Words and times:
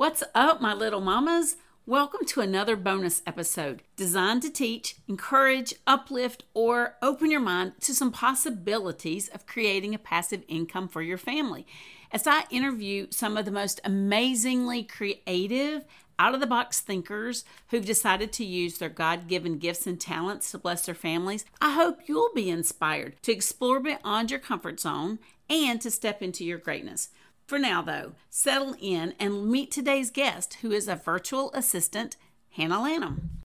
What's 0.00 0.22
up, 0.34 0.62
my 0.62 0.72
little 0.72 1.02
mamas? 1.02 1.56
Welcome 1.84 2.24
to 2.28 2.40
another 2.40 2.74
bonus 2.74 3.20
episode 3.26 3.82
designed 3.96 4.40
to 4.40 4.50
teach, 4.50 4.96
encourage, 5.06 5.74
uplift, 5.86 6.44
or 6.54 6.94
open 7.02 7.30
your 7.30 7.42
mind 7.42 7.72
to 7.82 7.94
some 7.94 8.10
possibilities 8.10 9.28
of 9.28 9.44
creating 9.44 9.94
a 9.94 9.98
passive 9.98 10.42
income 10.48 10.88
for 10.88 11.02
your 11.02 11.18
family. 11.18 11.66
As 12.12 12.26
I 12.26 12.44
interview 12.48 13.08
some 13.10 13.36
of 13.36 13.44
the 13.44 13.50
most 13.50 13.78
amazingly 13.84 14.84
creative, 14.84 15.84
out 16.18 16.32
of 16.32 16.40
the 16.40 16.46
box 16.46 16.80
thinkers 16.80 17.44
who've 17.68 17.84
decided 17.84 18.32
to 18.32 18.44
use 18.44 18.78
their 18.78 18.88
God 18.88 19.28
given 19.28 19.58
gifts 19.58 19.86
and 19.86 20.00
talents 20.00 20.50
to 20.50 20.58
bless 20.58 20.86
their 20.86 20.94
families, 20.94 21.44
I 21.60 21.74
hope 21.74 22.00
you'll 22.06 22.32
be 22.34 22.48
inspired 22.48 23.16
to 23.24 23.32
explore 23.32 23.80
beyond 23.80 24.30
your 24.30 24.40
comfort 24.40 24.80
zone 24.80 25.18
and 25.50 25.78
to 25.82 25.90
step 25.90 26.22
into 26.22 26.42
your 26.42 26.58
greatness. 26.58 27.10
For 27.50 27.58
now, 27.58 27.82
though, 27.82 28.12
settle 28.28 28.76
in 28.80 29.12
and 29.18 29.50
meet 29.50 29.72
today's 29.72 30.12
guest, 30.12 30.58
who 30.62 30.70
is 30.70 30.86
a 30.86 30.94
virtual 30.94 31.50
assistant, 31.52 32.16
Hannah 32.50 32.80
Lanham. 32.80 33.42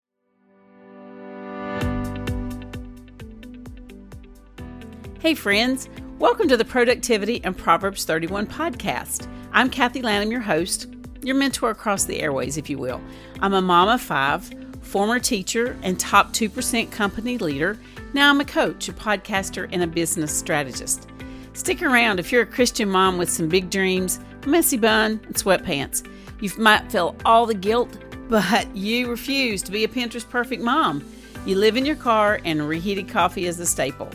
Hey, 5.21 5.33
friends, 5.33 5.89
welcome 6.19 6.49
to 6.49 6.57
the 6.59 6.67
Productivity 6.67 7.43
and 7.45 7.57
Proverbs 7.57 8.05
31 8.05 8.47
podcast. 8.47 9.27
I'm 9.53 9.71
Kathy 9.71 10.03
Lanham, 10.03 10.31
your 10.31 10.43
host, 10.43 10.87
your 11.23 11.37
mentor 11.37 11.71
across 11.71 12.05
the 12.05 12.21
airways, 12.21 12.59
if 12.59 12.69
you 12.69 12.77
will. 12.77 13.01
I'm 13.41 13.55
a 13.55 13.63
mom 13.63 13.89
of 13.89 14.03
five, 14.03 14.53
former 14.83 15.19
teacher, 15.19 15.79
and 15.83 15.99
top 15.99 16.35
2% 16.35 16.93
company 16.93 17.39
leader. 17.39 17.79
Now 18.13 18.29
I'm 18.29 18.41
a 18.43 18.45
coach, 18.45 18.87
a 18.91 18.93
podcaster, 18.93 19.67
and 19.73 19.83
a 19.83 19.87
business 19.87 20.37
strategist. 20.37 21.09
Stick 21.55 21.83
around 21.83 22.19
if 22.19 22.33
you're 22.33 22.43
a 22.43 22.47
Christian 22.47 22.91
mom 22.91 23.17
with 23.17 23.31
some 23.31 23.49
big 23.49 23.71
dreams, 23.71 24.19
messy 24.45 24.77
bun, 24.77 25.21
and 25.25 25.35
sweatpants. 25.37 26.05
You 26.41 26.51
might 26.59 26.91
feel 26.91 27.15
all 27.25 27.47
the 27.47 27.55
guilt, 27.55 27.97
but 28.29 28.75
you 28.77 29.09
refuse 29.09 29.63
to 29.63 29.71
be 29.71 29.85
a 29.85 29.89
Pinterest 29.89 30.29
perfect 30.29 30.63
mom. 30.63 31.05
You 31.47 31.57
live 31.57 31.77
in 31.77 31.87
your 31.87 31.95
car, 31.95 32.41
and 32.45 32.69
reheated 32.69 33.09
coffee 33.09 33.47
is 33.47 33.61
a 33.61 33.67
staple. 33.67 34.11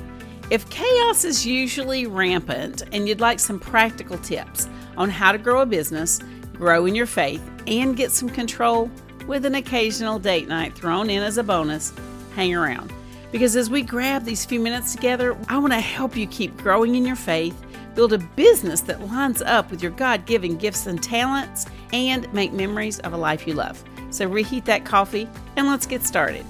If 0.50 0.70
chaos 0.70 1.24
is 1.24 1.46
usually 1.46 2.08
rampant 2.08 2.84
and 2.92 3.08
you'd 3.08 3.22
like 3.22 3.40
some 3.40 3.60
practical 3.60 4.18
tips 4.18 4.68
on 4.98 5.10
how 5.10 5.32
to 5.32 5.38
grow 5.38 5.62
a 5.62 5.66
business, 5.66 6.20
grow 6.54 6.88
in 6.88 6.96
your 6.96 7.06
faith, 7.06 7.42
and 7.68 7.96
get 7.96 8.12
some 8.12 8.28
control 8.30 8.92
with 9.28 9.46
an 9.46 9.56
occasional 9.56 10.20
date 10.20 10.50
night 10.50 10.76
thrown 10.76 11.10
in 11.10 11.24
as 11.24 11.38
a 11.38 11.44
bonus, 11.44 11.94
hang 12.36 12.54
around. 12.54 12.92
Because 13.32 13.56
as 13.56 13.70
we 13.70 13.84
grab 13.84 14.24
these 14.26 14.44
few 14.44 14.60
minutes 14.60 14.96
together, 14.96 15.38
I 15.48 15.60
want 15.60 15.74
to 15.74 15.80
help 15.80 16.16
you 16.16 16.26
keep 16.26 16.58
growing 16.58 16.96
in 16.96 17.06
your 17.06 17.16
faith, 17.16 17.56
build 17.94 18.12
a 18.14 18.18
business 18.18 18.82
that 18.82 19.06
lines 19.08 19.44
up 19.44 19.70
with 19.70 19.84
your 19.84 19.92
God 19.92 20.26
given 20.26 20.58
gifts 20.58 20.88
and 20.88 21.02
talents, 21.02 21.68
and 21.94 22.32
make 22.34 22.54
memories 22.54 23.00
of 23.00 23.14
a 23.14 23.18
life 23.18 23.48
you 23.48 23.54
love. 23.54 23.84
So 24.10 24.28
reheat 24.28 24.66
that 24.66 24.84
coffee 24.84 25.30
and 25.56 25.68
let's 25.68 25.86
get 25.86 26.04
started. 26.04 26.44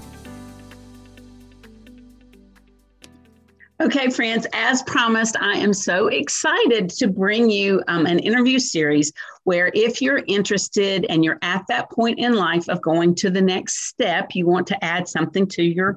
Okay, 3.82 4.10
friends, 4.10 4.46
as 4.52 4.82
promised, 4.82 5.36
I 5.40 5.54
am 5.54 5.72
so 5.72 6.08
excited 6.08 6.90
to 6.90 7.08
bring 7.08 7.48
you 7.48 7.82
um, 7.88 8.04
an 8.04 8.18
interview 8.18 8.58
series 8.58 9.10
where, 9.44 9.70
if 9.74 10.02
you're 10.02 10.22
interested 10.26 11.06
and 11.08 11.24
you're 11.24 11.38
at 11.40 11.64
that 11.68 11.90
point 11.90 12.18
in 12.18 12.34
life 12.34 12.68
of 12.68 12.82
going 12.82 13.14
to 13.16 13.30
the 13.30 13.40
next 13.40 13.86
step, 13.88 14.34
you 14.34 14.46
want 14.46 14.66
to 14.66 14.84
add 14.84 15.08
something 15.08 15.46
to 15.48 15.62
your 15.62 15.96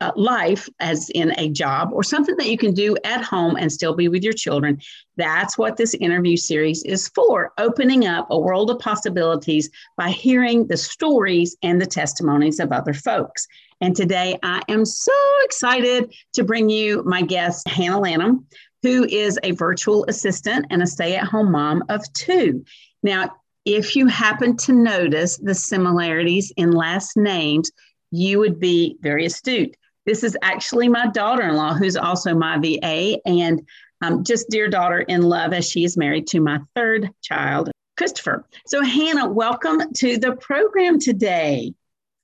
uh, 0.00 0.12
life, 0.16 0.68
as 0.80 1.10
in 1.10 1.32
a 1.38 1.48
job 1.48 1.90
or 1.92 2.02
something 2.02 2.36
that 2.36 2.48
you 2.48 2.58
can 2.58 2.74
do 2.74 2.96
at 3.04 3.22
home 3.22 3.56
and 3.56 3.72
still 3.72 3.94
be 3.94 4.08
with 4.08 4.22
your 4.22 4.32
children. 4.32 4.80
That's 5.16 5.56
what 5.56 5.76
this 5.76 5.94
interview 5.94 6.36
series 6.36 6.82
is 6.84 7.08
for, 7.08 7.52
opening 7.58 8.06
up 8.06 8.26
a 8.30 8.38
world 8.38 8.70
of 8.70 8.78
possibilities 8.78 9.70
by 9.96 10.10
hearing 10.10 10.66
the 10.66 10.76
stories 10.76 11.56
and 11.62 11.80
the 11.80 11.86
testimonies 11.86 12.60
of 12.60 12.72
other 12.72 12.92
folks. 12.92 13.46
And 13.80 13.96
today 13.96 14.38
I 14.42 14.62
am 14.68 14.84
so 14.84 15.12
excited 15.44 16.14
to 16.34 16.44
bring 16.44 16.68
you 16.68 17.02
my 17.04 17.22
guest, 17.22 17.66
Hannah 17.66 18.00
Lanham, 18.00 18.46
who 18.82 19.04
is 19.04 19.38
a 19.42 19.52
virtual 19.52 20.04
assistant 20.08 20.66
and 20.70 20.82
a 20.82 20.86
stay 20.86 21.16
at 21.16 21.24
home 21.24 21.50
mom 21.50 21.82
of 21.88 22.00
two. 22.12 22.64
Now, 23.02 23.30
if 23.64 23.94
you 23.94 24.06
happen 24.08 24.56
to 24.58 24.72
notice 24.72 25.36
the 25.36 25.54
similarities 25.54 26.52
in 26.56 26.72
last 26.72 27.16
names, 27.16 27.70
you 28.12 28.38
would 28.38 28.60
be 28.60 28.98
very 29.00 29.24
astute. 29.26 29.76
This 30.04 30.22
is 30.22 30.36
actually 30.42 30.88
my 30.88 31.08
daughter 31.08 31.42
in 31.42 31.56
law, 31.56 31.74
who's 31.74 31.96
also 31.96 32.34
my 32.34 32.58
VA, 32.58 33.18
and 33.24 33.66
um, 34.02 34.22
just 34.22 34.50
dear 34.50 34.68
daughter 34.68 35.00
in 35.00 35.22
love 35.22 35.52
as 35.52 35.68
she 35.68 35.84
is 35.84 35.96
married 35.96 36.26
to 36.28 36.40
my 36.40 36.60
third 36.74 37.10
child, 37.22 37.70
Christopher. 37.96 38.44
So, 38.66 38.82
Hannah, 38.82 39.28
welcome 39.28 39.92
to 39.94 40.18
the 40.18 40.36
program 40.36 40.98
today. 40.98 41.72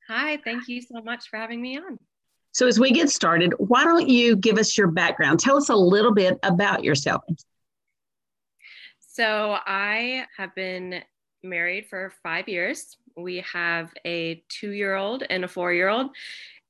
Hi, 0.09 0.39
thank 0.45 0.69
you 0.69 0.83
so 0.83 1.01
much 1.03 1.29
for 1.29 1.39
having 1.39 1.63
me 1.63 1.79
on. 1.79 1.99
So, 2.53 2.67
as 2.67 2.79
we 2.79 2.91
get 2.91 3.11
started, 3.11 3.55
why 3.59 3.85
don't 3.85 4.09
you 4.09 4.37
give 4.37 4.59
us 4.59 4.77
your 4.77 4.89
background? 4.89 5.41
Tell 5.41 5.57
us 5.57 5.69
a 5.69 5.77
little 5.77 6.13
bit 6.13 6.39
about 6.43 6.85
yourself. 6.85 7.23
So, 8.99 9.57
I 9.65 10.27
have 10.37 10.55
been 10.55 11.03
married 11.43 11.87
for 11.87 12.13
five 12.23 12.49
years. 12.49 12.97
We 13.17 13.45
have 13.53 13.93
a 14.07 14.43
two 14.49 14.71
year 14.71 14.95
old 14.95 15.25
and 15.29 15.45
a 15.45 15.49
four 15.49 15.73
year 15.73 15.89
old, 15.89 16.11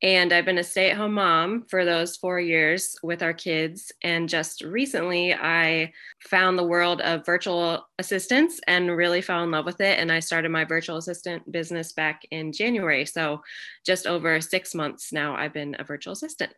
and 0.01 0.33
I've 0.33 0.45
been 0.45 0.59
a 0.59 0.65
stay 0.65 0.91
at 0.91 0.97
home 0.97 1.15
mom 1.15 1.65
for 1.69 1.84
those 1.84 2.17
four 2.17 2.39
years 2.39 2.97
with 3.03 3.21
our 3.23 3.33
kids. 3.33 3.91
And 4.03 4.29
just 4.29 4.62
recently, 4.62 5.34
I 5.34 5.93
found 6.21 6.56
the 6.56 6.65
world 6.65 7.01
of 7.01 7.27
virtual 7.27 7.89
assistants 7.99 8.61
and 8.69 8.97
really 8.97 9.21
fell 9.21 9.43
in 9.43 9.51
love 9.51 9.65
with 9.65 9.81
it. 9.81 9.99
And 9.99 10.12
I 10.12 10.21
started 10.21 10.51
my 10.51 10.65
virtual 10.65 10.99
assistant 10.99 11.50
business 11.50 11.93
back 11.93 12.23
in 12.31 12.53
January. 12.53 13.06
So, 13.06 13.43
just 13.85 14.06
over 14.06 14.41
six 14.41 14.73
months 14.75 15.12
now, 15.12 15.35
I've 15.35 15.53
been 15.53 15.75
a 15.81 15.85
virtual 15.85 16.12
assistant. 16.12 16.53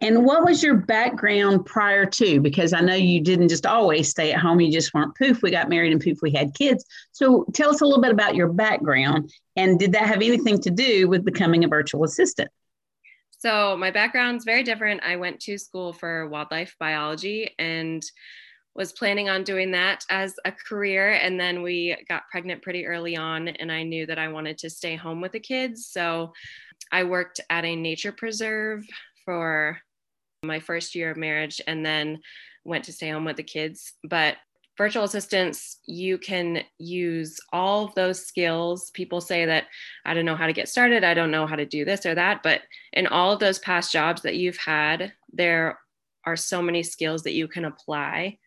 And 0.00 0.24
what 0.24 0.44
was 0.44 0.62
your 0.62 0.74
background 0.74 1.64
prior 1.64 2.04
to? 2.06 2.40
Because 2.40 2.72
I 2.72 2.80
know 2.80 2.94
you 2.94 3.20
didn't 3.20 3.48
just 3.48 3.66
always 3.66 4.08
stay 4.08 4.32
at 4.32 4.40
home, 4.40 4.60
you 4.60 4.72
just 4.72 4.92
weren't 4.92 5.16
poof, 5.16 5.42
we 5.42 5.50
got 5.50 5.68
married 5.68 5.92
and 5.92 6.02
poof, 6.02 6.18
we 6.22 6.32
had 6.32 6.54
kids. 6.54 6.84
So 7.12 7.46
tell 7.52 7.70
us 7.70 7.80
a 7.80 7.84
little 7.84 8.02
bit 8.02 8.10
about 8.10 8.34
your 8.34 8.48
background. 8.48 9.32
And 9.54 9.78
did 9.78 9.92
that 9.92 10.06
have 10.06 10.16
anything 10.16 10.60
to 10.62 10.70
do 10.70 11.08
with 11.08 11.24
becoming 11.24 11.62
a 11.64 11.68
virtual 11.68 12.04
assistant? 12.04 12.50
So 13.38 13.76
my 13.76 13.90
background's 13.90 14.44
very 14.44 14.62
different. 14.62 15.02
I 15.04 15.16
went 15.16 15.40
to 15.40 15.58
school 15.58 15.92
for 15.92 16.28
wildlife 16.28 16.74
biology 16.78 17.54
and 17.58 18.02
was 18.74 18.92
planning 18.92 19.28
on 19.28 19.44
doing 19.44 19.72
that 19.72 20.04
as 20.08 20.34
a 20.44 20.52
career 20.52 21.10
and 21.10 21.38
then 21.38 21.62
we 21.62 21.96
got 22.08 22.22
pregnant 22.30 22.62
pretty 22.62 22.86
early 22.86 23.16
on 23.16 23.48
and 23.48 23.70
I 23.70 23.82
knew 23.82 24.06
that 24.06 24.18
I 24.18 24.28
wanted 24.28 24.58
to 24.58 24.70
stay 24.70 24.96
home 24.96 25.20
with 25.20 25.32
the 25.32 25.40
kids. 25.40 25.86
So 25.86 26.32
I 26.90 27.04
worked 27.04 27.40
at 27.50 27.64
a 27.64 27.76
nature 27.76 28.12
preserve 28.12 28.84
for 29.24 29.78
my 30.42 30.60
first 30.60 30.94
year 30.94 31.10
of 31.10 31.16
marriage 31.16 31.60
and 31.66 31.84
then 31.84 32.20
went 32.64 32.84
to 32.84 32.92
stay 32.92 33.10
home 33.10 33.24
with 33.24 33.36
the 33.36 33.42
kids. 33.42 33.92
But 34.04 34.36
virtual 34.76 35.04
assistants, 35.04 35.78
you 35.86 36.18
can 36.18 36.62
use 36.78 37.38
all 37.52 37.84
of 37.84 37.94
those 37.94 38.26
skills. 38.26 38.90
People 38.90 39.20
say 39.20 39.44
that 39.46 39.64
I 40.04 40.14
don't 40.14 40.24
know 40.24 40.36
how 40.36 40.46
to 40.46 40.52
get 40.52 40.68
started, 40.68 41.04
I 41.04 41.14
don't 41.14 41.30
know 41.30 41.46
how 41.46 41.56
to 41.56 41.66
do 41.66 41.84
this 41.84 42.06
or 42.06 42.14
that, 42.14 42.42
but 42.42 42.62
in 42.92 43.06
all 43.06 43.32
of 43.32 43.40
those 43.40 43.58
past 43.58 43.92
jobs 43.92 44.22
that 44.22 44.36
you've 44.36 44.56
had, 44.56 45.12
there 45.32 45.78
are 46.24 46.36
so 46.36 46.62
many 46.62 46.82
skills 46.82 47.22
that 47.24 47.34
you 47.34 47.48
can 47.48 47.64
apply 47.64 48.38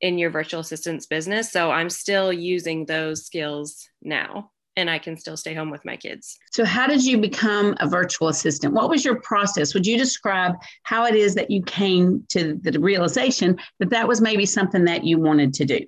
in 0.00 0.18
your 0.18 0.30
virtual 0.30 0.60
assistants 0.60 1.06
business. 1.06 1.50
So 1.50 1.70
I'm 1.70 1.90
still 1.90 2.32
using 2.32 2.86
those 2.86 3.26
skills 3.26 3.88
now 4.02 4.50
and 4.78 4.88
I 4.88 4.98
can 4.98 5.16
still 5.16 5.36
stay 5.36 5.54
home 5.54 5.70
with 5.70 5.84
my 5.84 5.96
kids. 5.96 6.38
So, 6.52 6.64
how 6.64 6.86
did 6.86 7.04
you 7.04 7.18
become 7.18 7.74
a 7.80 7.88
virtual 7.88 8.28
assistant? 8.28 8.72
What 8.72 8.88
was 8.88 9.04
your 9.04 9.20
process? 9.20 9.74
Would 9.74 9.86
you 9.86 9.98
describe 9.98 10.54
how 10.84 11.04
it 11.04 11.16
is 11.16 11.34
that 11.34 11.50
you 11.50 11.62
came 11.62 12.24
to 12.28 12.54
the 12.62 12.78
realization 12.78 13.58
that 13.80 13.90
that 13.90 14.06
was 14.06 14.20
maybe 14.20 14.46
something 14.46 14.84
that 14.84 15.04
you 15.04 15.18
wanted 15.18 15.52
to 15.54 15.64
do? 15.64 15.80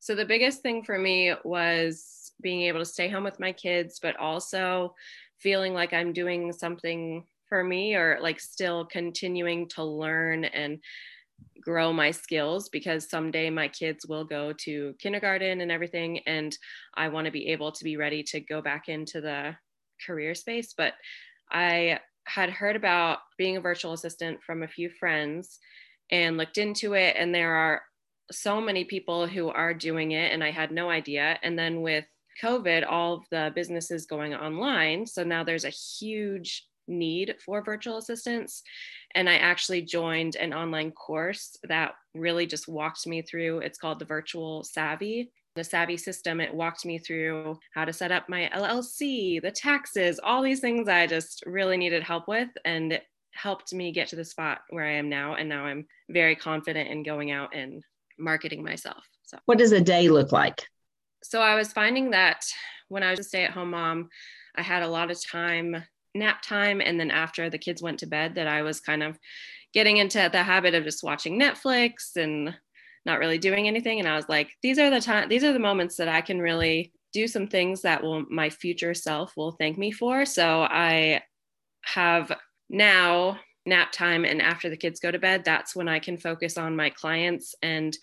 So, 0.00 0.14
the 0.14 0.24
biggest 0.24 0.62
thing 0.62 0.82
for 0.82 0.98
me 0.98 1.34
was 1.44 2.32
being 2.40 2.62
able 2.62 2.80
to 2.80 2.86
stay 2.86 3.08
home 3.08 3.22
with 3.22 3.38
my 3.38 3.52
kids, 3.52 3.98
but 4.00 4.16
also 4.16 4.94
feeling 5.38 5.74
like 5.74 5.92
I'm 5.92 6.14
doing 6.14 6.52
something 6.52 7.24
for 7.50 7.62
me 7.62 7.94
or 7.94 8.18
like 8.22 8.40
still 8.40 8.86
continuing 8.86 9.68
to 9.68 9.84
learn 9.84 10.46
and 10.46 10.78
grow 11.60 11.92
my 11.92 12.10
skills 12.10 12.68
because 12.68 13.08
someday 13.08 13.48
my 13.50 13.68
kids 13.68 14.06
will 14.06 14.24
go 14.24 14.52
to 14.52 14.94
kindergarten 14.98 15.60
and 15.60 15.72
everything 15.72 16.18
and 16.26 16.56
I 16.94 17.08
want 17.08 17.24
to 17.24 17.30
be 17.30 17.48
able 17.48 17.72
to 17.72 17.84
be 17.84 17.96
ready 17.96 18.22
to 18.24 18.40
go 18.40 18.60
back 18.60 18.88
into 18.88 19.20
the 19.20 19.56
career 20.06 20.34
space. 20.34 20.74
But 20.76 20.94
I 21.50 22.00
had 22.26 22.50
heard 22.50 22.76
about 22.76 23.18
being 23.38 23.56
a 23.56 23.60
virtual 23.60 23.92
assistant 23.92 24.42
from 24.42 24.62
a 24.62 24.68
few 24.68 24.90
friends 24.90 25.58
and 26.10 26.36
looked 26.36 26.58
into 26.58 26.94
it 26.94 27.16
and 27.18 27.34
there 27.34 27.54
are 27.54 27.82
so 28.30 28.60
many 28.60 28.84
people 28.84 29.26
who 29.26 29.48
are 29.48 29.74
doing 29.74 30.12
it 30.12 30.32
and 30.32 30.42
I 30.44 30.50
had 30.50 30.70
no 30.70 30.90
idea. 30.90 31.38
And 31.42 31.58
then 31.58 31.82
with 31.82 32.04
COVID 32.42 32.84
all 32.88 33.14
of 33.14 33.24
the 33.30 33.52
businesses 33.54 34.06
going 34.06 34.34
online 34.34 35.06
so 35.06 35.22
now 35.22 35.44
there's 35.44 35.64
a 35.64 35.70
huge 35.70 36.66
need 36.86 37.36
for 37.44 37.62
virtual 37.62 37.98
assistants. 37.98 38.62
And 39.14 39.28
I 39.28 39.36
actually 39.36 39.82
joined 39.82 40.36
an 40.36 40.52
online 40.52 40.90
course 40.92 41.56
that 41.68 41.94
really 42.14 42.46
just 42.46 42.68
walked 42.68 43.06
me 43.06 43.22
through. 43.22 43.60
It's 43.60 43.78
called 43.78 43.98
the 43.98 44.04
Virtual 44.04 44.64
Savvy. 44.64 45.30
the 45.54 45.64
Savvy 45.64 45.96
system. 45.96 46.40
It 46.40 46.52
walked 46.52 46.84
me 46.84 46.98
through 46.98 47.58
how 47.72 47.84
to 47.84 47.92
set 47.92 48.10
up 48.10 48.28
my 48.28 48.50
LLC, 48.52 49.40
the 49.40 49.52
taxes, 49.52 50.18
all 50.22 50.42
these 50.42 50.60
things 50.60 50.88
I 50.88 51.06
just 51.06 51.44
really 51.46 51.76
needed 51.76 52.02
help 52.02 52.26
with. 52.26 52.48
And 52.64 52.92
it 52.92 53.04
helped 53.32 53.72
me 53.72 53.92
get 53.92 54.08
to 54.08 54.16
the 54.16 54.24
spot 54.24 54.62
where 54.70 54.84
I 54.84 54.92
am 54.92 55.08
now. 55.08 55.34
And 55.34 55.48
now 55.48 55.64
I'm 55.64 55.86
very 56.10 56.34
confident 56.36 56.90
in 56.90 57.02
going 57.02 57.30
out 57.30 57.54
and 57.54 57.84
marketing 58.18 58.64
myself. 58.64 59.04
So, 59.24 59.38
what 59.46 59.58
does 59.58 59.72
a 59.72 59.80
day 59.80 60.08
look 60.08 60.32
like? 60.32 60.66
So, 61.22 61.40
I 61.40 61.54
was 61.54 61.72
finding 61.72 62.10
that 62.10 62.44
when 62.88 63.02
I 63.02 63.10
was 63.10 63.20
a 63.20 63.24
stay 63.24 63.44
at 63.44 63.50
home 63.50 63.70
mom, 63.70 64.08
I 64.56 64.62
had 64.62 64.82
a 64.82 64.88
lot 64.88 65.10
of 65.10 65.24
time, 65.24 65.82
nap 66.14 66.42
time. 66.42 66.80
And 66.80 66.98
then 66.98 67.10
after 67.10 67.50
the 67.50 67.58
kids 67.58 67.82
went 67.82 67.98
to 68.00 68.06
bed, 68.06 68.34
that 68.36 68.46
I 68.46 68.62
was 68.62 68.80
kind 68.80 69.02
of 69.02 69.18
getting 69.72 69.96
into 69.96 70.28
the 70.30 70.42
habit 70.42 70.74
of 70.74 70.84
just 70.84 71.02
watching 71.02 71.38
Netflix 71.38 72.16
and 72.16 72.54
not 73.04 73.18
really 73.18 73.38
doing 73.38 73.66
anything. 73.66 73.98
And 73.98 74.08
I 74.08 74.16
was 74.16 74.28
like, 74.28 74.50
these 74.62 74.78
are 74.78 74.90
the 74.90 75.00
time, 75.00 75.28
these 75.28 75.44
are 75.44 75.52
the 75.52 75.58
moments 75.58 75.96
that 75.96 76.08
I 76.08 76.20
can 76.20 76.40
really 76.40 76.92
do 77.12 77.28
some 77.28 77.46
things 77.46 77.82
that 77.82 78.02
will 78.02 78.24
my 78.30 78.50
future 78.50 78.94
self 78.94 79.36
will 79.36 79.52
thank 79.52 79.78
me 79.78 79.90
for. 79.90 80.24
So 80.24 80.62
I 80.62 81.22
have 81.84 82.32
now 82.70 83.38
nap 83.66 83.92
time 83.92 84.24
and 84.24 84.42
after 84.42 84.68
the 84.68 84.76
kids 84.76 85.00
go 85.00 85.10
to 85.10 85.18
bed, 85.18 85.44
that's 85.44 85.76
when 85.76 85.88
I 85.88 85.98
can 85.98 86.16
focus 86.16 86.56
on 86.56 86.76
my 86.76 86.90
clients 86.90 87.54
and 87.62 87.96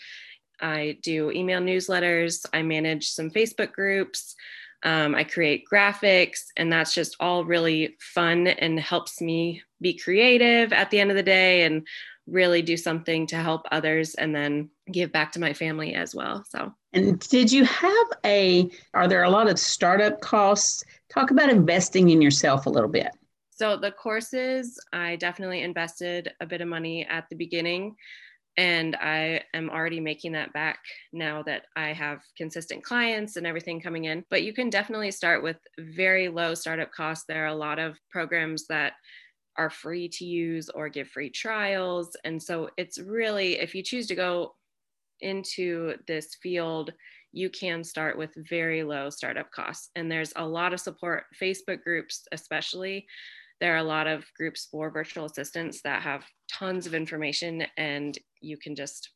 I 0.59 0.97
do 1.01 1.31
email 1.31 1.59
newsletters, 1.59 2.45
I 2.53 2.61
manage 2.61 3.09
some 3.09 3.31
Facebook 3.31 3.71
groups, 3.71 4.35
um, 4.83 5.15
I 5.15 5.23
create 5.23 5.65
graphics, 5.71 6.45
and 6.57 6.71
that's 6.71 6.93
just 6.93 7.15
all 7.19 7.45
really 7.45 7.97
fun 7.99 8.47
and 8.47 8.79
helps 8.79 9.21
me 9.21 9.61
be 9.79 9.97
creative 9.97 10.73
at 10.73 10.89
the 10.89 10.99
end 10.99 11.11
of 11.11 11.17
the 11.17 11.23
day 11.23 11.63
and 11.63 11.85
really 12.27 12.61
do 12.61 12.77
something 12.77 13.27
to 13.27 13.35
help 13.35 13.65
others 13.71 14.15
and 14.15 14.33
then 14.33 14.69
give 14.91 15.11
back 15.11 15.31
to 15.33 15.39
my 15.39 15.53
family 15.53 15.93
as 15.93 16.15
well. 16.15 16.43
So, 16.49 16.73
and 16.93 17.19
did 17.19 17.51
you 17.51 17.65
have 17.65 18.07
a, 18.25 18.69
are 18.93 19.07
there 19.07 19.23
a 19.23 19.29
lot 19.29 19.49
of 19.49 19.59
startup 19.59 20.21
costs? 20.21 20.83
Talk 21.09 21.31
about 21.31 21.49
investing 21.49 22.09
in 22.09 22.21
yourself 22.21 22.65
a 22.65 22.69
little 22.69 22.89
bit. 22.89 23.09
So, 23.49 23.77
the 23.77 23.91
courses, 23.91 24.79
I 24.91 25.17
definitely 25.17 25.61
invested 25.61 26.31
a 26.39 26.45
bit 26.45 26.61
of 26.61 26.67
money 26.67 27.05
at 27.05 27.29
the 27.29 27.35
beginning 27.35 27.95
and 28.57 28.95
I 28.97 29.41
am 29.53 29.69
already 29.69 29.99
making 29.99 30.33
that 30.33 30.51
back 30.53 30.79
now 31.13 31.41
that 31.43 31.65
I 31.75 31.93
have 31.93 32.19
consistent 32.37 32.83
clients 32.83 33.37
and 33.37 33.47
everything 33.47 33.79
coming 33.79 34.05
in. 34.05 34.25
But 34.29 34.43
you 34.43 34.53
can 34.53 34.69
definitely 34.69 35.11
start 35.11 35.41
with 35.41 35.57
very 35.79 36.27
low 36.27 36.53
startup 36.53 36.91
costs. 36.91 37.25
There 37.27 37.43
are 37.43 37.47
a 37.47 37.55
lot 37.55 37.79
of 37.79 37.97
programs 38.09 38.67
that 38.67 38.93
are 39.57 39.69
free 39.69 40.09
to 40.09 40.25
use 40.25 40.69
or 40.69 40.89
give 40.89 41.07
free 41.07 41.29
trials. 41.29 42.15
And 42.23 42.41
so 42.41 42.69
it's 42.77 42.97
really, 42.99 43.59
if 43.59 43.73
you 43.73 43.83
choose 43.83 44.07
to 44.07 44.15
go 44.15 44.55
into 45.21 45.95
this 46.07 46.35
field, 46.41 46.91
you 47.31 47.49
can 47.49 47.83
start 47.83 48.17
with 48.17 48.31
very 48.49 48.83
low 48.83 49.09
startup 49.09 49.51
costs. 49.51 49.89
And 49.95 50.11
there's 50.11 50.33
a 50.35 50.45
lot 50.45 50.73
of 50.73 50.79
support, 50.79 51.23
Facebook 51.41 51.83
groups, 51.83 52.27
especially 52.31 53.05
there 53.61 53.73
are 53.73 53.77
a 53.77 53.83
lot 53.83 54.07
of 54.07 54.25
groups 54.37 54.67
for 54.69 54.89
virtual 54.89 55.25
assistants 55.25 55.81
that 55.83 56.01
have 56.01 56.25
tons 56.51 56.85
of 56.85 56.93
information 56.93 57.65
and 57.77 58.17
you 58.41 58.57
can 58.57 58.75
just 58.75 59.11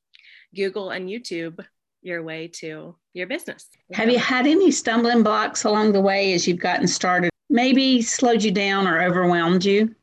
google 0.56 0.92
and 0.92 1.10
youtube 1.10 1.60
your 2.06 2.22
way 2.22 2.48
to 2.48 2.96
your 3.14 3.26
business. 3.26 3.68
Have 3.94 4.12
you 4.12 4.20
had 4.20 4.46
any 4.46 4.70
stumbling 4.70 5.24
blocks 5.24 5.64
along 5.64 5.92
the 5.92 6.02
way 6.02 6.34
as 6.34 6.48
you've 6.48 6.60
gotten 6.60 6.88
started? 6.88 7.32
Maybe 7.50 8.02
slowed 8.02 8.44
you 8.44 8.52
down 8.52 8.88
or 8.88 9.02
overwhelmed 9.02 9.66
you? 9.66 9.96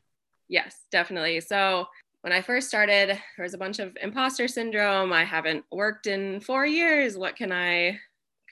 Yes 0.49 0.81
definitely. 0.91 1.39
So 1.39 1.87
when 2.21 2.33
i 2.33 2.41
first 2.41 2.67
started 2.67 3.09
there 3.09 3.43
was 3.43 3.53
a 3.53 3.57
bunch 3.57 3.79
of 3.79 3.97
imposter 4.01 4.47
syndrome. 4.47 5.13
I 5.13 5.23
haven't 5.23 5.63
worked 5.71 6.07
in 6.07 6.41
four 6.41 6.65
years. 6.65 7.17
What 7.17 7.37
can 7.37 7.51
i 7.51 7.99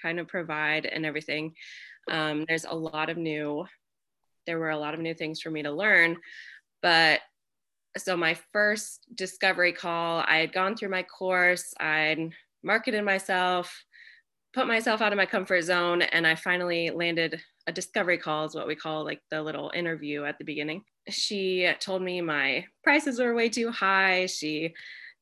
kind 0.01 0.19
of 0.19 0.27
provide 0.27 0.85
and 0.85 1.05
everything? 1.05 1.53
Um, 2.09 2.45
there's 2.47 2.65
a 2.65 2.73
lot 2.73 3.09
of 3.09 3.17
new 3.17 3.65
there 4.45 4.59
were 4.59 4.69
a 4.69 4.77
lot 4.77 4.93
of 4.93 4.99
new 4.99 5.13
things 5.13 5.41
for 5.41 5.51
me 5.51 5.63
to 5.63 5.71
learn. 5.71 6.17
But 6.81 7.21
so 7.97 8.15
my 8.15 8.37
first 8.53 9.07
discovery 9.15 9.73
call, 9.73 10.23
I 10.27 10.37
had 10.37 10.53
gone 10.53 10.75
through 10.75 10.89
my 10.89 11.03
course, 11.03 11.73
I'd 11.79 12.31
marketed 12.63 13.03
myself, 13.03 13.83
put 14.53 14.67
myself 14.67 15.01
out 15.01 15.11
of 15.11 15.17
my 15.17 15.25
comfort 15.25 15.61
zone, 15.63 16.01
and 16.01 16.25
I 16.25 16.35
finally 16.35 16.89
landed 16.89 17.41
a 17.67 17.71
discovery 17.71 18.17
call, 18.17 18.45
is 18.45 18.55
what 18.55 18.67
we 18.67 18.75
call 18.75 19.03
like 19.03 19.21
the 19.29 19.41
little 19.41 19.71
interview 19.73 20.23
at 20.25 20.37
the 20.37 20.45
beginning. 20.45 20.83
She 21.09 21.69
told 21.79 22.01
me 22.01 22.21
my 22.21 22.65
prices 22.83 23.19
were 23.19 23.35
way 23.35 23.49
too 23.49 23.71
high. 23.71 24.25
She 24.25 24.73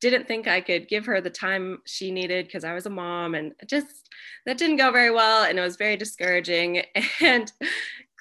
didn't 0.02 0.28
think 0.28 0.48
I 0.48 0.62
could 0.62 0.88
give 0.88 1.06
her 1.06 1.20
the 1.20 1.30
time 1.30 1.80
she 1.86 2.12
needed 2.12 2.46
because 2.46 2.64
I 2.64 2.74
was 2.74 2.86
a 2.86 2.90
mom 2.90 3.36
and 3.36 3.54
just 3.68 4.10
that 4.46 4.58
didn't 4.58 4.78
go 4.78 4.92
very 4.92 5.12
well 5.12 5.44
and 5.44 5.60
it 5.60 5.62
was 5.62 5.76
very 5.76 5.98
discouraging. 5.98 6.84
And 7.22 7.52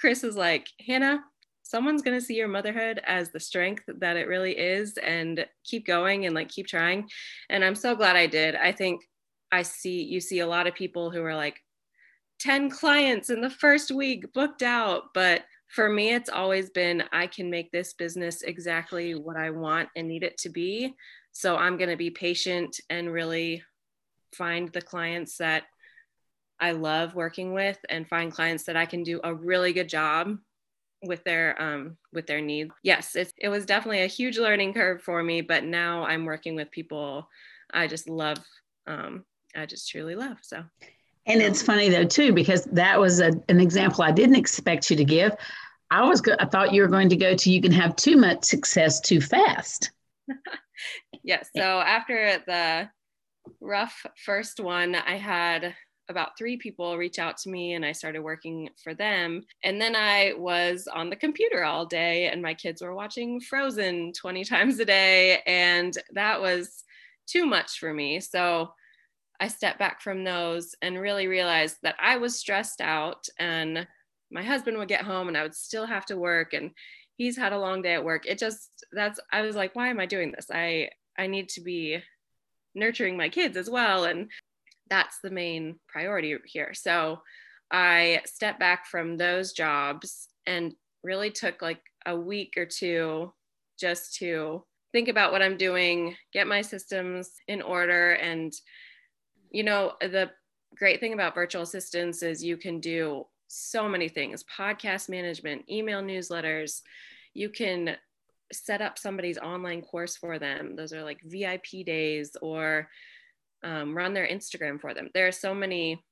Chris 0.00 0.24
is 0.24 0.36
like, 0.36 0.68
Hannah, 0.86 1.24
someone's 1.62 2.02
going 2.02 2.18
to 2.18 2.24
see 2.24 2.36
your 2.36 2.48
motherhood 2.48 3.00
as 3.04 3.30
the 3.30 3.40
strength 3.40 3.82
that 3.98 4.16
it 4.16 4.28
really 4.28 4.56
is 4.56 4.96
and 4.98 5.44
keep 5.64 5.86
going 5.86 6.26
and 6.26 6.34
like 6.34 6.48
keep 6.48 6.66
trying. 6.66 7.08
And 7.50 7.64
I'm 7.64 7.74
so 7.74 7.94
glad 7.94 8.16
I 8.16 8.26
did. 8.26 8.54
I 8.54 8.72
think 8.72 9.02
I 9.50 9.62
see, 9.62 10.02
you 10.02 10.20
see 10.20 10.40
a 10.40 10.46
lot 10.46 10.66
of 10.66 10.74
people 10.74 11.10
who 11.10 11.22
are 11.22 11.34
like 11.34 11.58
10 12.40 12.70
clients 12.70 13.30
in 13.30 13.40
the 13.40 13.50
first 13.50 13.90
week 13.90 14.32
booked 14.32 14.62
out. 14.62 15.14
But 15.14 15.44
for 15.68 15.88
me, 15.88 16.14
it's 16.14 16.30
always 16.30 16.70
been 16.70 17.04
I 17.12 17.26
can 17.26 17.50
make 17.50 17.70
this 17.70 17.92
business 17.92 18.42
exactly 18.42 19.14
what 19.14 19.36
I 19.36 19.50
want 19.50 19.88
and 19.96 20.08
need 20.08 20.22
it 20.22 20.38
to 20.38 20.48
be. 20.48 20.94
So 21.32 21.56
I'm 21.56 21.76
going 21.76 21.90
to 21.90 21.96
be 21.96 22.10
patient 22.10 22.80
and 22.88 23.12
really 23.12 23.62
find 24.34 24.70
the 24.72 24.80
clients 24.80 25.36
that 25.38 25.64
I 26.60 26.72
love 26.72 27.14
working 27.14 27.52
with 27.52 27.78
and 27.88 28.08
find 28.08 28.32
clients 28.32 28.64
that 28.64 28.76
I 28.76 28.86
can 28.86 29.02
do 29.02 29.20
a 29.22 29.34
really 29.34 29.72
good 29.72 29.88
job 29.88 30.36
with 31.04 31.22
their 31.24 31.60
um, 31.62 31.96
with 32.12 32.26
their 32.26 32.40
needs. 32.40 32.70
Yes, 32.82 33.14
it, 33.14 33.32
it 33.38 33.48
was 33.48 33.66
definitely 33.66 34.02
a 34.02 34.08
huge 34.08 34.38
learning 34.38 34.74
curve 34.74 35.02
for 35.02 35.22
me, 35.22 35.40
but 35.40 35.64
now 35.64 36.04
I'm 36.04 36.24
working 36.24 36.56
with 36.56 36.70
people 36.70 37.28
I 37.72 37.86
just 37.86 38.08
love. 38.08 38.38
Um, 38.86 39.24
I 39.56 39.66
just 39.66 39.90
truly 39.90 40.14
love. 40.14 40.38
So. 40.42 40.64
And 41.26 41.42
it's 41.42 41.62
funny 41.62 41.90
though 41.90 42.04
too 42.04 42.32
because 42.32 42.64
that 42.72 42.98
was 42.98 43.20
a, 43.20 43.32
an 43.48 43.60
example 43.60 44.02
I 44.02 44.12
didn't 44.12 44.36
expect 44.36 44.90
you 44.90 44.96
to 44.96 45.04
give. 45.04 45.32
I 45.90 46.02
was 46.02 46.20
go- 46.20 46.36
I 46.38 46.46
thought 46.46 46.72
you 46.72 46.82
were 46.82 46.88
going 46.88 47.08
to 47.10 47.16
go 47.16 47.34
to 47.34 47.50
you 47.50 47.60
can 47.60 47.72
have 47.72 47.96
too 47.96 48.16
much 48.16 48.44
success 48.44 49.00
too 49.00 49.20
fast. 49.20 49.90
yes. 51.22 51.50
So 51.54 51.62
after 51.62 52.42
the 52.46 52.90
rough 53.60 54.06
first 54.24 54.60
one, 54.60 54.94
I 54.94 55.16
had 55.16 55.74
about 56.08 56.38
three 56.38 56.56
people 56.56 56.96
reach 56.96 57.18
out 57.18 57.36
to 57.38 57.50
me 57.50 57.74
and 57.74 57.84
I 57.84 57.92
started 57.92 58.20
working 58.20 58.70
for 58.82 58.94
them. 58.94 59.42
And 59.62 59.80
then 59.80 59.94
I 59.94 60.32
was 60.36 60.88
on 60.92 61.10
the 61.10 61.16
computer 61.16 61.64
all 61.64 61.84
day 61.84 62.28
and 62.28 62.40
my 62.40 62.54
kids 62.54 62.80
were 62.80 62.94
watching 62.94 63.40
Frozen 63.40 64.12
20 64.14 64.44
times 64.44 64.78
a 64.78 64.84
day. 64.84 65.40
And 65.46 65.92
that 66.12 66.40
was 66.40 66.84
too 67.26 67.44
much 67.44 67.78
for 67.78 67.92
me. 67.92 68.20
So 68.20 68.72
I 69.40 69.48
stepped 69.48 69.78
back 69.78 70.00
from 70.00 70.24
those 70.24 70.74
and 70.82 70.98
really 70.98 71.26
realized 71.26 71.76
that 71.82 71.96
I 72.00 72.16
was 72.16 72.38
stressed 72.38 72.80
out 72.80 73.28
and 73.38 73.86
my 74.30 74.42
husband 74.42 74.78
would 74.78 74.88
get 74.88 75.02
home 75.02 75.28
and 75.28 75.36
I 75.36 75.42
would 75.42 75.54
still 75.54 75.86
have 75.86 76.06
to 76.06 76.16
work 76.16 76.54
and 76.54 76.70
he's 77.16 77.36
had 77.36 77.52
a 77.52 77.58
long 77.58 77.82
day 77.82 77.94
at 77.94 78.04
work. 78.04 78.26
It 78.26 78.38
just 78.38 78.70
that's 78.92 79.20
I 79.32 79.42
was 79.42 79.54
like 79.54 79.76
why 79.76 79.88
am 79.88 80.00
I 80.00 80.06
doing 80.06 80.32
this? 80.32 80.46
I 80.52 80.90
I 81.16 81.28
need 81.28 81.48
to 81.50 81.60
be 81.60 82.02
nurturing 82.74 83.16
my 83.16 83.28
kids 83.28 83.56
as 83.56 83.70
well 83.70 84.04
and 84.04 84.28
that's 84.90 85.18
the 85.20 85.30
main 85.30 85.78
priority 85.88 86.36
here. 86.44 86.74
So 86.74 87.20
I 87.70 88.22
stepped 88.26 88.60
back 88.60 88.86
from 88.86 89.16
those 89.16 89.52
jobs 89.52 90.28
and 90.46 90.74
really 91.02 91.30
took 91.30 91.62
like 91.62 91.80
a 92.06 92.16
week 92.16 92.54
or 92.56 92.66
two 92.66 93.32
just 93.78 94.16
to 94.16 94.64
think 94.92 95.08
about 95.08 95.32
what 95.32 95.42
I'm 95.42 95.56
doing, 95.56 96.16
get 96.32 96.46
my 96.46 96.62
systems 96.62 97.32
in 97.46 97.62
order. 97.62 98.12
And, 98.12 98.52
you 99.50 99.62
know, 99.62 99.92
the 100.00 100.30
great 100.76 101.00
thing 101.00 101.12
about 101.12 101.34
virtual 101.34 101.62
assistants 101.62 102.22
is 102.22 102.42
you 102.42 102.56
can 102.56 102.80
do 102.80 103.26
so 103.48 103.88
many 103.88 104.08
things 104.08 104.44
podcast 104.44 105.08
management, 105.08 105.64
email 105.70 106.02
newsletters. 106.02 106.80
You 107.34 107.48
can 107.50 107.96
set 108.52 108.80
up 108.80 108.98
somebody's 108.98 109.38
online 109.38 109.82
course 109.82 110.16
for 110.16 110.38
them. 110.38 110.74
Those 110.76 110.92
are 110.92 111.02
like 111.02 111.20
VIP 111.22 111.84
days 111.84 112.36
or 112.40 112.88
um, 113.62 113.96
run 113.96 114.14
their 114.14 114.26
Instagram 114.26 114.80
for 114.80 114.94
them. 114.94 115.10
There 115.14 115.26
are 115.26 115.32
so 115.32 115.54
many 115.54 116.04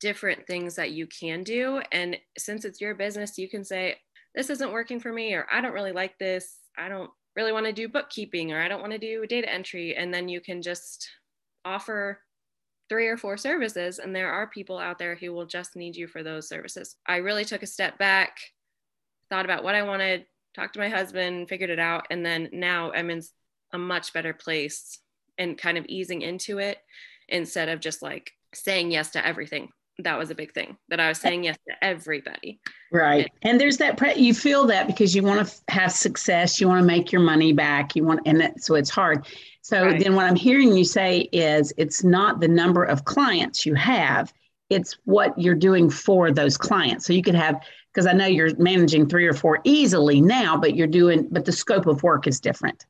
different 0.00 0.46
things 0.46 0.76
that 0.76 0.92
you 0.92 1.06
can 1.06 1.42
do. 1.42 1.80
And 1.92 2.16
since 2.36 2.64
it's 2.64 2.80
your 2.80 2.94
business, 2.94 3.38
you 3.38 3.48
can 3.48 3.64
say, 3.64 3.96
this 4.34 4.50
isn't 4.50 4.72
working 4.72 5.00
for 5.00 5.12
me, 5.12 5.32
or 5.32 5.46
I 5.50 5.60
don't 5.60 5.72
really 5.72 5.92
like 5.92 6.18
this. 6.18 6.56
I 6.76 6.88
don't 6.88 7.10
really 7.34 7.52
want 7.52 7.66
to 7.66 7.72
do 7.72 7.88
bookkeeping, 7.88 8.52
or 8.52 8.60
I 8.60 8.68
don't 8.68 8.80
want 8.80 8.92
to 8.92 8.98
do 8.98 9.26
data 9.26 9.50
entry. 9.50 9.96
And 9.96 10.12
then 10.12 10.28
you 10.28 10.40
can 10.40 10.60
just 10.60 11.08
offer 11.64 12.20
three 12.88 13.08
or 13.08 13.16
four 13.16 13.36
services. 13.36 13.98
And 13.98 14.14
there 14.14 14.30
are 14.30 14.46
people 14.46 14.78
out 14.78 14.98
there 14.98 15.16
who 15.16 15.32
will 15.32 15.46
just 15.46 15.74
need 15.74 15.96
you 15.96 16.06
for 16.06 16.22
those 16.22 16.48
services. 16.48 16.96
I 17.06 17.16
really 17.16 17.44
took 17.44 17.62
a 17.62 17.66
step 17.66 17.98
back, 17.98 18.36
thought 19.30 19.44
about 19.44 19.64
what 19.64 19.74
I 19.74 19.82
wanted, 19.82 20.26
talked 20.54 20.74
to 20.74 20.80
my 20.80 20.88
husband, 20.88 21.48
figured 21.48 21.70
it 21.70 21.78
out. 21.78 22.06
And 22.10 22.24
then 22.24 22.50
now 22.52 22.92
I'm 22.92 23.10
in 23.10 23.22
a 23.72 23.78
much 23.78 24.12
better 24.12 24.32
place 24.32 25.00
and 25.38 25.58
kind 25.58 25.78
of 25.78 25.86
easing 25.86 26.22
into 26.22 26.58
it 26.58 26.78
instead 27.28 27.68
of 27.68 27.80
just 27.80 28.02
like 28.02 28.32
saying 28.54 28.90
yes 28.90 29.10
to 29.10 29.26
everything 29.26 29.70
that 29.98 30.18
was 30.18 30.30
a 30.30 30.34
big 30.34 30.52
thing 30.52 30.76
that 30.88 31.00
I 31.00 31.08
was 31.08 31.18
saying 31.18 31.44
yes 31.44 31.56
to 31.68 31.84
everybody. 31.84 32.60
Right. 32.92 33.30
And 33.42 33.60
there's 33.60 33.78
that 33.78 33.96
pre- 33.96 34.14
you 34.14 34.34
feel 34.34 34.66
that 34.66 34.86
because 34.86 35.14
you 35.14 35.22
want 35.22 35.46
to 35.46 35.52
f- 35.52 35.60
have 35.68 35.92
success, 35.92 36.60
you 36.60 36.68
want 36.68 36.80
to 36.80 36.86
make 36.86 37.12
your 37.12 37.22
money 37.22 37.52
back, 37.52 37.96
you 37.96 38.04
want 38.04 38.20
and 38.26 38.40
that, 38.40 38.62
so 38.62 38.74
it's 38.74 38.90
hard. 38.90 39.26
So 39.62 39.86
right. 39.86 39.98
then 39.98 40.14
what 40.14 40.26
I'm 40.26 40.36
hearing 40.36 40.76
you 40.76 40.84
say 40.84 41.28
is 41.32 41.72
it's 41.76 42.04
not 42.04 42.40
the 42.40 42.48
number 42.48 42.84
of 42.84 43.04
clients 43.04 43.64
you 43.64 43.74
have, 43.74 44.32
it's 44.68 44.98
what 45.04 45.38
you're 45.38 45.54
doing 45.54 45.88
for 45.88 46.30
those 46.30 46.56
clients. 46.56 47.06
So 47.06 47.12
you 47.12 47.22
could 47.22 47.34
have 47.34 47.60
because 47.92 48.06
I 48.06 48.12
know 48.12 48.26
you're 48.26 48.54
managing 48.58 49.08
3 49.08 49.26
or 49.26 49.32
4 49.32 49.60
easily 49.64 50.20
now, 50.20 50.58
but 50.58 50.76
you're 50.76 50.86
doing 50.86 51.26
but 51.30 51.46
the 51.46 51.52
scope 51.52 51.86
of 51.86 52.02
work 52.02 52.26
is 52.26 52.38
different. 52.38 52.84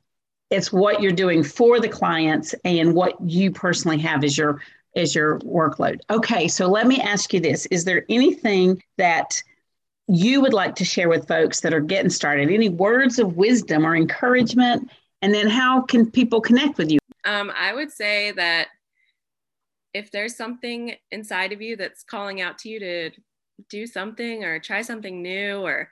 It's 0.50 0.72
what 0.72 1.02
you're 1.02 1.12
doing 1.12 1.42
for 1.42 1.80
the 1.80 1.88
clients 1.88 2.54
and 2.64 2.94
what 2.94 3.20
you 3.20 3.50
personally 3.50 3.98
have 3.98 4.22
as 4.24 4.38
your 4.38 4.60
is 4.94 5.14
your 5.14 5.38
workload. 5.40 6.00
Okay, 6.08 6.48
so 6.48 6.66
let 6.66 6.86
me 6.86 7.00
ask 7.00 7.32
you 7.34 7.40
this 7.40 7.66
Is 7.66 7.84
there 7.84 8.04
anything 8.08 8.82
that 8.96 9.42
you 10.08 10.40
would 10.40 10.54
like 10.54 10.74
to 10.76 10.84
share 10.84 11.08
with 11.08 11.28
folks 11.28 11.60
that 11.60 11.74
are 11.74 11.80
getting 11.80 12.10
started? 12.10 12.50
Any 12.50 12.68
words 12.68 13.18
of 13.18 13.36
wisdom 13.36 13.86
or 13.86 13.94
encouragement? 13.94 14.90
And 15.22 15.34
then 15.34 15.48
how 15.48 15.82
can 15.82 16.10
people 16.10 16.40
connect 16.40 16.78
with 16.78 16.90
you? 16.90 16.98
Um, 17.24 17.52
I 17.58 17.74
would 17.74 17.90
say 17.90 18.32
that 18.32 18.68
if 19.92 20.10
there's 20.10 20.36
something 20.36 20.94
inside 21.10 21.52
of 21.52 21.60
you 21.60 21.76
that's 21.76 22.04
calling 22.04 22.40
out 22.40 22.58
to 22.58 22.68
you 22.68 22.78
to 22.80 23.10
do 23.68 23.86
something 23.86 24.44
or 24.44 24.60
try 24.60 24.82
something 24.82 25.22
new, 25.22 25.60
or 25.60 25.90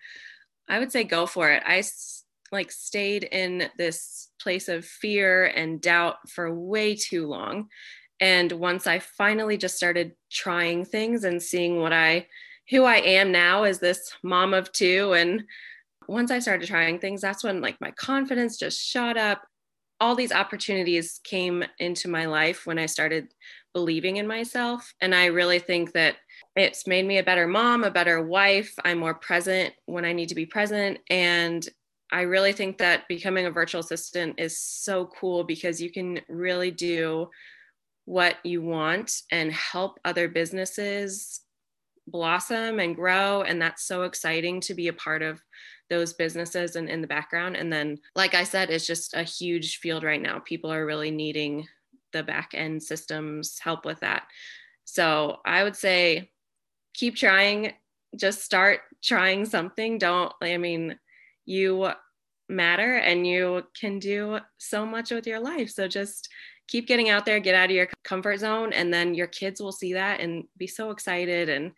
I 0.69 0.79
would 0.79 0.93
say 0.93 1.05
go 1.05 1.27
for 1.27 1.51
it. 1.51 1.63
I 1.67 1.83
like 2.55 2.73
stayed 2.73 3.25
in 3.25 3.69
this 3.77 4.31
place 4.41 4.69
of 4.69 4.85
fear 4.85 5.45
and 5.45 5.81
doubt 5.81 6.29
for 6.31 6.55
way 6.55 6.95
too 6.95 7.27
long 7.27 7.69
and 8.21 8.53
once 8.53 8.87
I 8.87 9.01
finally 9.01 9.57
just 9.57 9.77
started 9.77 10.13
trying 10.31 10.85
things 10.85 11.25
and 11.25 11.43
seeing 11.43 11.81
what 11.81 11.93
I, 11.93 12.27
who 12.71 12.85
I 12.85 12.97
am 12.97 13.33
now 13.33 13.65
as 13.65 13.81
this 13.81 14.15
mom 14.23 14.55
of 14.55 14.73
two, 14.73 15.13
and 15.13 15.45
once 16.09 16.31
I 16.31 16.39
started 16.39 16.69
trying 16.69 16.99
things, 16.99 17.21
that's 17.21 17.45
when 17.45 17.61
like 17.61 17.81
my 17.81 17.91
confidence 17.93 18.57
just 18.57 18.81
shot 18.81 19.17
up. 19.17 19.43
All 20.01 20.15
these 20.15 20.33
opportunities 20.33 21.21
came 21.25 21.65
into 21.79 22.09
my 22.09 22.27
life 22.27 22.67
when 22.67 22.79
I 22.79 22.87
started 22.87 23.29
believing 23.73 24.17
in 24.17 24.27
myself. 24.27 24.95
And 25.01 25.15
I 25.15 25.27
really 25.27 25.59
think 25.59 25.93
that 25.93 26.17
it's 26.57 26.87
made 26.87 27.07
me 27.07 27.19
a 27.19 27.25
better 27.25 27.47
mom, 27.47 27.85
a 27.85 27.91
better 27.91 28.23
wife. 28.23 28.73
I'm 28.85 28.99
more 28.99 29.15
present 29.15 29.75
when 29.87 30.05
I 30.05 30.13
need 30.13 30.29
to 30.29 30.35
be 30.35 30.47
present. 30.47 30.99
And 31.11 31.67
I 32.15 32.21
really 32.21 32.53
think 32.53 32.79
that 32.79 33.09
becoming 33.09 33.47
a 33.47 33.51
virtual 33.51 33.81
assistant 33.81 34.39
is 34.39 34.57
so 34.57 35.11
cool 35.19 35.43
because 35.43 35.83
you 35.83 35.91
can 35.91 36.21
really 36.29 36.71
do 36.71 37.29
what 38.05 38.37
you 38.45 38.63
want 38.63 39.23
and 39.33 39.53
help 39.53 39.99
other 40.05 40.29
businesses 40.29 41.41
blossom 42.07 42.79
and 42.79 42.95
grow. 42.95 43.43
And 43.43 43.61
that's 43.61 43.83
so 43.83 44.03
exciting 44.03 44.61
to 44.61 44.75
be 44.75 44.87
a 44.87 44.93
part 44.93 45.23
of 45.23 45.43
those 45.91 46.13
businesses 46.13 46.77
and 46.77 46.89
in 46.89 47.01
the 47.01 47.09
background. 47.09 47.57
And 47.57 47.73
then 47.73 47.99
like 48.15 48.35
i 48.35 48.45
said 48.45 48.71
it's 48.71 48.87
just 48.87 49.15
a 49.15 49.25
huge 49.25 49.79
field 49.79 50.05
right 50.05 50.23
now. 50.23 50.39
People 50.39 50.73
are 50.73 50.87
really 50.87 51.11
needing 51.11 51.67
the 52.13 52.23
back 52.23 52.53
end 52.55 52.81
systems 52.81 53.59
help 53.59 53.85
with 53.85 53.99
that. 54.01 54.29
So 54.85 55.41
i 55.45 55.65
would 55.65 55.75
say 55.75 56.31
keep 56.95 57.17
trying. 57.17 57.73
Just 58.15 58.45
start 58.45 58.83
trying 59.03 59.47
something. 59.47 59.99
Don't 59.99 60.33
i 60.41 60.57
mean 60.59 60.97
you 61.45 61.91
matter 62.49 62.97
and 62.97 63.27
you 63.27 63.63
can 63.79 63.99
do 63.99 64.39
so 64.59 64.85
much 64.85 65.11
with 65.11 65.27
your 65.27 65.41
life 65.41 65.71
so 65.71 65.89
just 65.89 66.29
keep 66.69 66.87
getting 66.87 67.11
out 67.11 67.27
there, 67.27 67.41
get 67.41 67.55
out 67.55 67.71
of 67.71 67.77
your 67.77 67.89
comfort 68.05 68.39
zone, 68.39 68.73
and 68.73 68.93
then 68.93 69.15
your 69.15 69.27
kids 69.27 69.61
will 69.61 69.73
see 69.73 69.95
that 69.95 70.21
and 70.21 70.45
be 70.57 70.67
so 70.67 70.91
excited. 70.91 71.49
And 71.49 71.73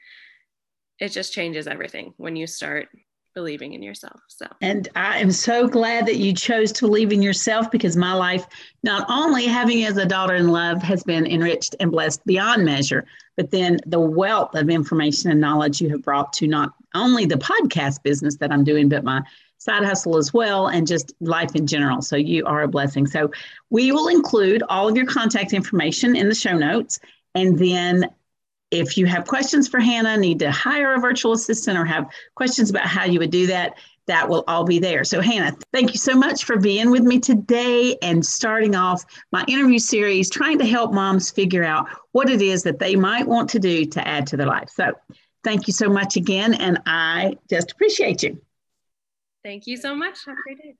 it 0.98 1.08
just 1.10 1.32
changes 1.32 1.66
everything 1.66 2.14
when 2.16 2.36
you 2.36 2.46
start 2.46 2.88
believing 3.34 3.74
in 3.74 3.82
yourself. 3.82 4.18
So, 4.28 4.46
and 4.62 4.88
I 4.96 5.18
am 5.18 5.30
so 5.30 5.68
glad 5.68 6.06
that 6.06 6.16
you 6.16 6.32
chose 6.32 6.72
to 6.72 6.86
believe 6.86 7.12
in 7.12 7.20
yourself 7.20 7.70
because 7.70 7.94
my 7.94 8.14
life, 8.14 8.46
not 8.82 9.04
only 9.10 9.46
having 9.46 9.84
as 9.84 9.98
a 9.98 10.06
daughter 10.06 10.36
in 10.36 10.48
love, 10.48 10.82
has 10.82 11.02
been 11.02 11.26
enriched 11.26 11.76
and 11.78 11.90
blessed 11.90 12.24
beyond 12.24 12.64
measure, 12.64 13.04
but 13.36 13.50
then 13.50 13.78
the 13.84 14.00
wealth 14.00 14.54
of 14.54 14.70
information 14.70 15.30
and 15.30 15.40
knowledge 15.40 15.82
you 15.82 15.90
have 15.90 16.02
brought 16.02 16.32
to 16.34 16.46
not 16.46 16.72
only 16.94 17.26
the 17.26 17.34
podcast 17.34 18.02
business 18.02 18.36
that 18.36 18.50
I'm 18.50 18.64
doing, 18.64 18.88
but 18.88 19.04
my 19.04 19.22
side 19.58 19.84
hustle 19.84 20.16
as 20.16 20.32
well, 20.32 20.68
and 20.68 20.86
just 20.86 21.12
life 21.20 21.54
in 21.54 21.66
general. 21.66 22.02
So 22.02 22.16
you 22.16 22.44
are 22.46 22.62
a 22.62 22.68
blessing. 22.68 23.06
So 23.06 23.30
we 23.70 23.92
will 23.92 24.08
include 24.08 24.62
all 24.68 24.88
of 24.88 24.96
your 24.96 25.06
contact 25.06 25.52
information 25.52 26.16
in 26.16 26.28
the 26.28 26.34
show 26.34 26.56
notes. 26.56 26.98
And 27.34 27.58
then 27.58 28.08
if 28.70 28.96
you 28.96 29.06
have 29.06 29.26
questions 29.26 29.68
for 29.68 29.80
Hannah, 29.80 30.16
need 30.16 30.38
to 30.40 30.50
hire 30.50 30.94
a 30.94 31.00
virtual 31.00 31.32
assistant, 31.32 31.78
or 31.78 31.84
have 31.84 32.08
questions 32.34 32.70
about 32.70 32.86
how 32.86 33.04
you 33.04 33.18
would 33.18 33.30
do 33.30 33.46
that, 33.46 33.74
that 34.06 34.28
will 34.28 34.44
all 34.46 34.64
be 34.64 34.78
there. 34.78 35.04
So, 35.04 35.20
Hannah, 35.20 35.56
thank 35.72 35.92
you 35.92 35.98
so 35.98 36.14
much 36.14 36.44
for 36.44 36.56
being 36.56 36.90
with 36.90 37.02
me 37.02 37.18
today 37.18 37.96
and 38.02 38.24
starting 38.24 38.74
off 38.74 39.04
my 39.32 39.44
interview 39.48 39.78
series, 39.78 40.30
trying 40.30 40.58
to 40.58 40.66
help 40.66 40.92
moms 40.92 41.30
figure 41.30 41.64
out 41.64 41.88
what 42.12 42.30
it 42.30 42.40
is 42.40 42.62
that 42.64 42.78
they 42.78 42.96
might 42.96 43.26
want 43.26 43.50
to 43.50 43.58
do 43.58 43.84
to 43.84 44.06
add 44.06 44.26
to 44.28 44.36
their 44.36 44.46
life. 44.46 44.70
So, 44.70 44.92
thank 45.42 45.66
you 45.66 45.72
so 45.72 45.88
much 45.88 46.16
again, 46.16 46.54
and 46.54 46.78
I 46.86 47.36
just 47.48 47.72
appreciate 47.72 48.22
you. 48.22 48.40
Thank 49.46 49.68
you 49.68 49.76
so 49.76 49.94
much. 49.94 50.24
Have 50.26 50.34
a 50.36 50.42
great 50.42 50.58
day. 50.58 50.74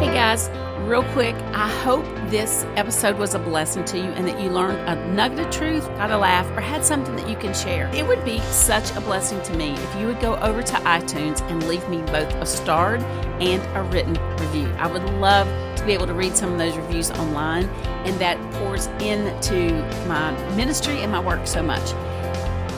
Hey 0.00 0.14
guys, 0.14 0.48
real 0.88 1.04
quick, 1.12 1.34
I 1.52 1.68
hope 1.68 2.06
this 2.30 2.64
episode 2.76 3.18
was 3.18 3.34
a 3.34 3.38
blessing 3.38 3.84
to 3.84 3.98
you 3.98 4.04
and 4.04 4.26
that 4.26 4.40
you 4.40 4.48
learned 4.48 4.78
a 4.88 5.06
nugget 5.12 5.40
of 5.40 5.50
truth, 5.50 5.86
got 5.88 6.10
a 6.10 6.16
laugh, 6.16 6.46
or 6.56 6.62
had 6.62 6.82
something 6.82 7.14
that 7.16 7.28
you 7.28 7.36
can 7.36 7.52
share. 7.52 7.94
It 7.94 8.08
would 8.08 8.24
be 8.24 8.40
such 8.40 8.90
a 8.92 9.00
blessing 9.02 9.42
to 9.42 9.52
me 9.58 9.72
if 9.74 9.96
you 9.96 10.06
would 10.06 10.20
go 10.20 10.36
over 10.36 10.62
to 10.62 10.74
iTunes 10.76 11.42
and 11.50 11.62
leave 11.68 11.86
me 11.90 11.98
both 12.06 12.32
a 12.36 12.46
starred 12.46 13.02
and 13.38 13.62
a 13.76 13.82
written 13.90 14.14
review. 14.38 14.72
I 14.78 14.90
would 14.90 15.04
love 15.20 15.46
to 15.82 15.86
be 15.86 15.92
able 15.92 16.06
to 16.06 16.14
read 16.14 16.36
some 16.36 16.52
of 16.52 16.58
those 16.58 16.76
reviews 16.76 17.10
online, 17.10 17.64
and 18.06 18.18
that 18.20 18.38
pours 18.54 18.86
into 19.02 19.72
my 20.06 20.30
ministry 20.54 21.02
and 21.02 21.12
my 21.12 21.20
work 21.20 21.46
so 21.46 21.62
much. 21.62 21.92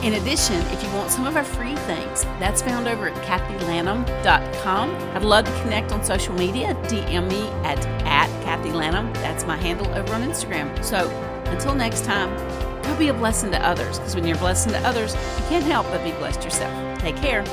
In 0.03 0.13
addition, 0.13 0.55
if 0.67 0.83
you 0.83 0.89
want 0.89 1.09
some 1.09 1.25
of 1.25 1.35
our 1.35 1.43
free 1.43 1.75
things, 1.75 2.23
that's 2.39 2.61
found 2.61 2.87
over 2.87 3.09
at 3.09 3.15
kathylanham.com. 3.25 4.95
I'd 5.15 5.23
love 5.23 5.45
to 5.45 5.61
connect 5.61 5.91
on 5.91 6.03
social 6.03 6.35
media. 6.35 6.75
DM 6.83 7.29
me 7.29 7.47
at, 7.63 7.83
at 8.05 8.27
Kathy 8.43 8.71
Lanham. 8.71 9.11
That's 9.13 9.45
my 9.45 9.55
handle 9.55 9.87
over 9.95 10.13
on 10.13 10.21
Instagram. 10.21 10.83
So 10.83 11.09
until 11.45 11.73
next 11.73 12.03
time, 12.03 12.35
go 12.83 12.95
be 12.97 13.07
a 13.07 13.13
blessing 13.13 13.51
to 13.51 13.65
others 13.65 13.97
because 13.97 14.15
when 14.15 14.27
you're 14.27 14.37
a 14.37 14.39
blessing 14.39 14.73
to 14.73 14.79
others, 14.79 15.13
you 15.13 15.45
can't 15.47 15.65
help 15.65 15.87
but 15.87 16.03
be 16.03 16.11
blessed 16.11 16.43
yourself. 16.43 16.99
Take 16.99 17.15
care. 17.17 17.43